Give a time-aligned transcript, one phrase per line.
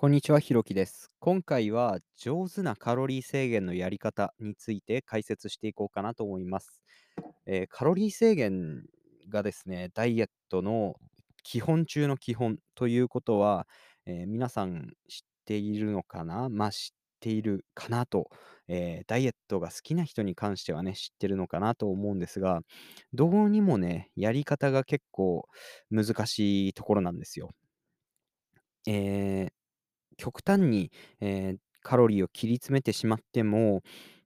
[0.00, 1.10] こんにちは、ひろきです。
[1.18, 6.80] 今回は上手なカロリー制限のやり方について解説していこうかなと思います。
[7.44, 8.86] えーカロリー制限
[9.28, 10.94] がですね、ダイエットの
[11.42, 13.66] 基本中の基本ということは、
[14.06, 16.48] えー皆さん知っているのかな？
[16.48, 18.30] まあ知っているかなと、
[18.68, 22.62] えーダイエットが好きな人に関してはね、知ってるのかなと思うんですが、
[23.12, 25.46] どうにもね、やり方が結構
[25.90, 27.50] 難しいところなんですよ。
[28.86, 29.59] えー
[30.20, 30.90] 極端に、
[31.20, 33.80] えーカロリーを切り詰めてしまっても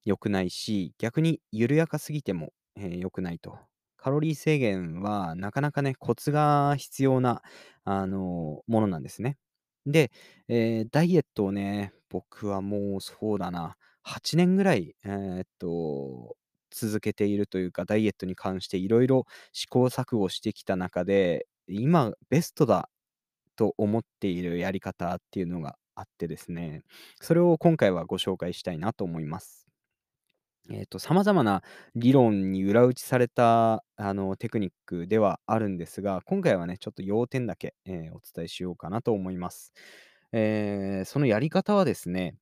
[0.04, 3.58] 良くないし、逆に緩やかすぎても、えー良くないと。
[3.96, 7.42] カロリー制限はなかなかね、コツが必要な、
[7.84, 9.36] あの、ものなんですね。
[9.86, 10.10] で、
[10.48, 16.36] えーダイエットをね、僕はもうそうだな、8年ぐらい、えーっと、
[16.70, 22.90] 続けているというか、ダイエットに関していろいろ試行錯誤してきた中で、今ベストだ
[23.56, 26.84] と思っているやり方っていうのがあってですね、
[27.20, 29.66] それを今回はご紹介したいなと思います。
[30.70, 31.62] えっと、様々な
[31.94, 39.72] 理論に裏打ちされた、あの、テクニックではあるんですが、今回はね、ちょっと要点だけ、えーお伝えしようかなと思います。
[40.32, 42.36] えーそのやり方はですね、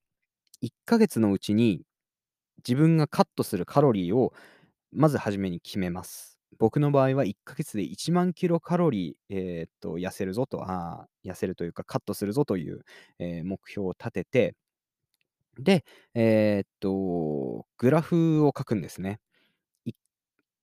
[0.60, 1.82] 1ヶ月のうちに
[2.66, 4.34] 自分がカットするカロリーを
[4.92, 6.31] まず初めに決めます。
[6.58, 12.84] 僕の場合は1ヶ月で1万キロカロリー、えーっと、痩せるぞと、あ痩せるというかカットするぞという、
[13.18, 14.54] えー目標を立てて、
[15.58, 19.20] で、えーっと、グラフを書くんですね。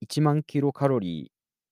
[0.01, 1.31] 1万キロカロリ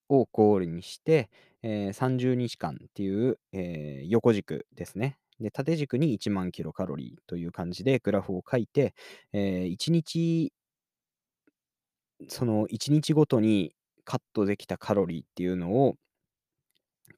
[0.09, 1.29] ーをゴールにして、
[1.63, 5.17] えー30日間っていう、えー横軸ですね。
[5.39, 8.93] で、縦軸に1万キロカロリーという感じでグラフを書いて、
[9.33, 10.51] え1日
[12.27, 13.73] その1日ごとに
[14.07, 15.95] カットできたカロリーっていうのを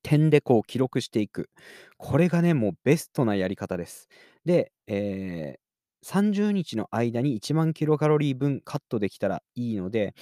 [0.03, 1.49] 点でこう記録していく。
[1.97, 4.07] これがね、もうベストなやり方です。
[4.45, 5.59] で、えー
[6.01, 10.15] 30日の間に1万キロカロリー分カットできたらいいので、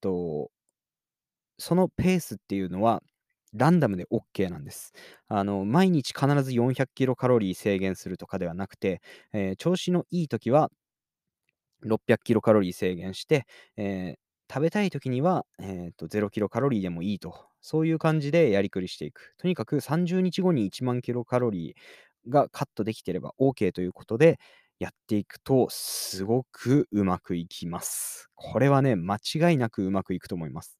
[0.00, 0.50] と、
[1.58, 3.02] そのペースっていうのは
[3.52, 4.92] ランダムで OK なんです。
[5.28, 9.00] あの、毎日必ず400キロカロリー制限するとかではなくて、
[9.32, 10.70] えー調子のいい時は
[11.82, 13.46] 600キロカロリー制限して、
[13.78, 14.19] えー
[14.50, 17.46] 食べたい時には、えーと、0キロカロリーでもいいと。
[17.60, 19.34] そういう感じでやりくりしていく。
[19.38, 24.38] とにかく30日後に1万キロカロリーがカットできてれば OK ということで、
[24.80, 28.30] やっていくと、すごくうまくいきます。
[28.34, 30.78] これはね、間違いなくうまくいくと思います。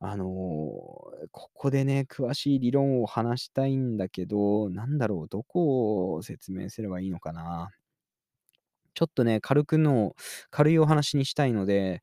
[0.00, 7.70] あのーここでね、詳しい理論を話したいんだけど、なんだろう、どこを説明すればいいのかな。
[8.94, 10.14] ちょっとね、軽くの
[10.50, 12.02] 軽いお話にしたいので、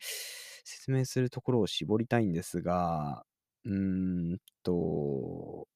[0.65, 3.25] 説明するところを絞りたいんですが、
[3.65, 3.73] うー
[4.35, 5.67] んと、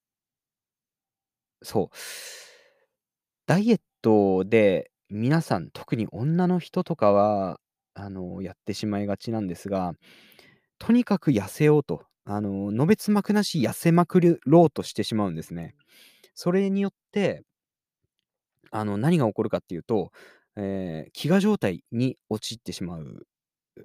[1.63, 1.89] そう。
[3.45, 7.59] ダイエットで皆さん、特に女の人とかは、
[7.95, 9.93] あの、やってしまいがちなんですが、
[10.79, 15.75] とにかく痩せようと、あの、のべつ幕なし痩せまくろうとしてしまうんですね。
[16.35, 17.43] それによって
[18.71, 20.11] あの、何が起こるかっていうと、
[20.55, 23.25] えー飢餓状態に陥ってしまう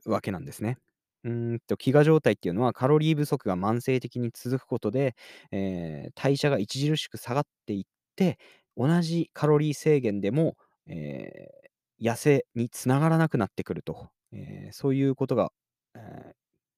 [0.06, 0.78] わけなんですね。
[1.24, 5.14] うんと、飢餓状態っていうのは、カロリー不足が慢性的に続くことで、
[5.52, 7.84] えー代謝が著しく下がっていっ
[8.16, 8.38] て、
[8.76, 11.64] 同じカロリー制限でも、えー
[12.00, 15.52] 痩せにつながらなくなってくると、えーそういうことが、
[15.94, 16.34] えー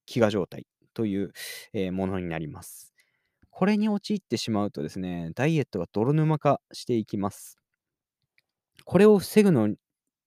[0.08, 1.32] 飢餓状態という、
[1.72, 2.94] えーものになります。
[3.50, 7.56] これに陥ってしまうとですね、ダイエットが泥沼化していきます。
[8.84, 9.74] これを防ぐの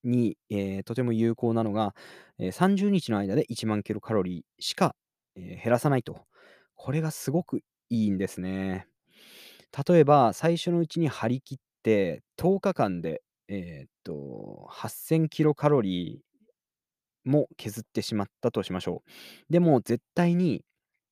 [0.03, 1.96] に、えーとても有効なのが、
[2.39, 4.95] えー30日の間で1万キロカロリーしか、
[5.35, 6.25] 減らさないと。
[6.75, 8.88] これがすごくいいんですね。
[9.88, 19.03] 例えば、最初のうちに張り切って10日間で、えーっと、8000キロカロリーも削ってしまったとしましょ
[19.49, 19.53] う。
[19.53, 20.63] でも絶対に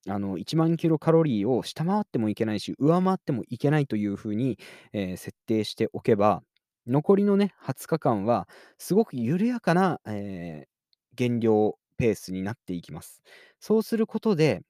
[0.09, 4.57] あの1万キロカロリーを下回ってもいけないし、上回ってもいけないというふうに、
[4.93, 6.43] えー設定しておけば、
[6.87, 8.47] 残りのね、20日間は
[8.77, 10.76] すごく緩やかな、えー
[11.17, 13.23] 減量ペースになっていきます。
[13.61, 14.63] そうすることで、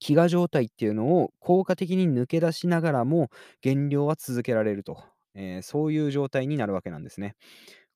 [0.00, 5.04] 飢餓状態っていうのを効果的に抜け出しながらも、減量は続けられると、
[5.34, 7.36] えーそういう状態になるわけなんですね。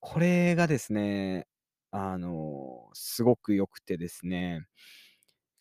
[0.00, 1.46] これがですね、
[1.92, 4.62] あの、すごく良くてですね、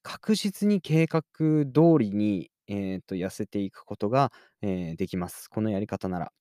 [0.04, 4.32] 確実に計画通りに、えっと、痩せていくことが、
[4.62, 5.50] えーできます。
[5.50, 6.32] このやり方なら。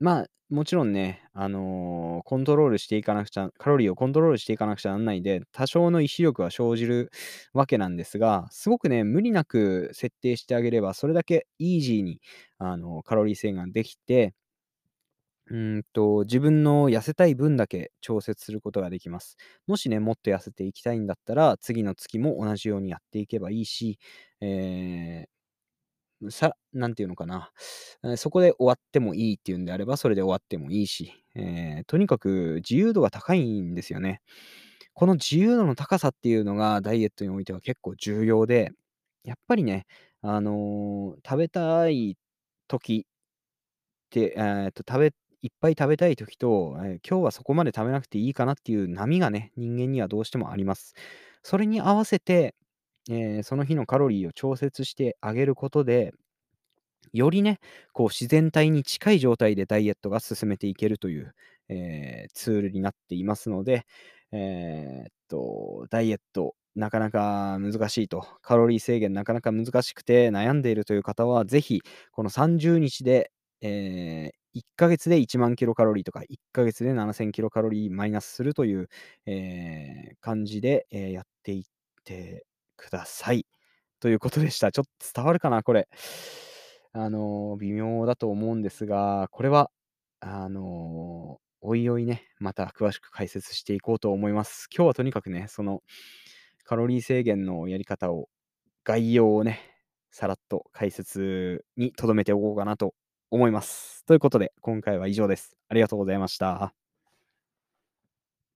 [0.00, 7.10] まあ、もちろんね、あの、コントロールしていかなくちゃカロリーをコントロールしていかなくちゃなんないで、多少の意志力は生じる
[7.52, 12.20] わけなんですが、すごくね、無理なく設定してあげれば、それだけイージーに、
[12.58, 14.34] あの、カロリー制限ができて
[15.50, 19.36] うんと、自分の痩せたい分だけ調節することができます。
[19.66, 23.98] もしね、もっと痩せていきたいんだったら、次の月も同じようにやっていけばいいし、
[24.40, 25.28] えー、
[26.30, 27.52] さなんていうのかな、
[28.16, 34.20] そこで終わってもいいっていうんであれば、それで終わってもいいし、えー、とにかく自由度が高いんですよね。
[34.94, 38.72] この自由度の高さっていうのが、ダイエットにおいては結構重要で、
[39.24, 39.86] やっぱりね、
[40.22, 42.16] あの、食べたい
[42.68, 43.06] 時
[44.10, 45.12] て、えっと、食べ
[45.42, 50.94] いっぱい食べたい時と、え、今日はそこまで食べなくていいかなっていう波がね、人間にはどうしてもあります。
[51.42, 52.54] それに合わせて、
[53.08, 56.12] え、その日のカロリーを調節してあげることで、
[57.12, 57.58] よりね、
[57.92, 61.34] こう自然体に近い状態でダイエットが進めていけるという、
[61.68, 63.84] え、ツールになっていますので、
[64.32, 71.80] えっと、ダイエット、なかなか難しいと、カロリー制限なかなか難しくて悩んでいるという方は、ぜひ
[72.12, 73.32] この30日で、
[73.62, 78.88] え、1ヶ月で1万キロカロリーとか、1ヶ月で7000キロカロリーマイナスするという、
[79.26, 81.64] え、感じで、え、やっていっ
[82.04, 82.44] て
[82.78, 83.46] ください。
[84.00, 84.72] ということでした。
[84.72, 85.88] ちょっと伝わるかな、これ。
[86.92, 89.70] あの、微妙だと思うんですが、これは、
[90.20, 94.68] あの、おいおいね、また詳しく解説していこうと思います。
[94.74, 95.82] 今日はとにかくね、その
[96.64, 98.28] カロリー制限のやり方を、
[98.84, 99.60] 概要をね、
[100.12, 102.94] さらっと解説に留めておこうかなと
[103.30, 104.04] 思います。
[104.06, 105.56] ということで、今回は以上です。
[105.68, 106.87] ありがとうございました。